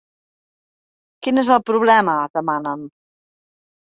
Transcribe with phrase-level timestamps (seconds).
[1.27, 2.89] Quin és el problema?, demanen.